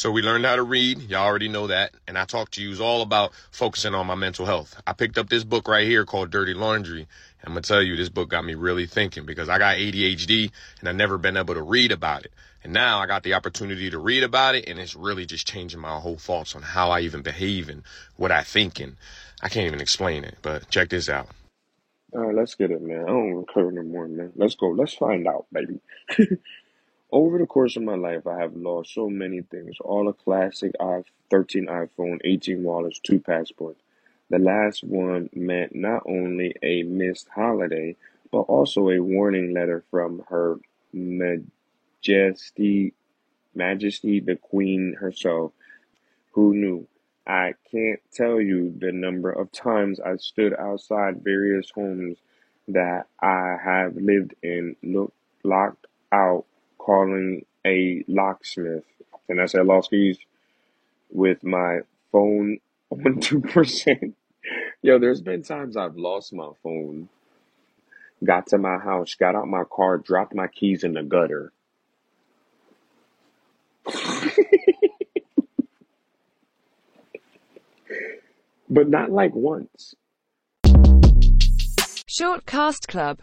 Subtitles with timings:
[0.00, 1.10] So we learned how to read.
[1.10, 1.92] Y'all already know that.
[2.08, 4.80] And I talked to you all about focusing on my mental health.
[4.86, 7.06] I picked up this book right here called Dirty Laundry.
[7.44, 10.52] I'm going to tell you, this book got me really thinking because I got ADHD
[10.78, 12.32] and I've never been able to read about it.
[12.64, 15.80] And now I got the opportunity to read about it and it's really just changing
[15.80, 17.82] my whole thoughts on how I even behave and
[18.16, 18.80] what I think.
[18.80, 18.96] And
[19.42, 21.28] I can't even explain it, but check this out.
[22.14, 23.02] All right, let's get it, man.
[23.02, 24.32] I don't want to recur no more, man.
[24.34, 24.68] Let's go.
[24.68, 25.78] Let's find out, baby.
[27.12, 29.76] Over the course of my life, I have lost so many things.
[29.80, 33.80] All a classic i 13 iPhone, 18 wallets, two passports.
[34.30, 37.96] The last one meant not only a missed holiday,
[38.30, 40.58] but also a warning letter from Her
[40.92, 41.34] Majesty,
[43.54, 45.52] Majesty the Queen herself.
[46.32, 46.86] Who knew?
[47.26, 52.18] I can't tell you the number of times I stood outside various homes
[52.68, 56.44] that I have lived in, looked locked out
[56.90, 58.82] calling a locksmith,
[59.28, 60.18] and I said lost keys
[61.12, 62.58] with my phone
[62.90, 64.16] on two percent.
[64.82, 67.08] Yo, there's been times I've lost my phone,
[68.24, 71.52] got to my house, got out my car, dropped my keys in the gutter.
[78.68, 79.94] but not like once.
[82.06, 83.18] Short Cast Club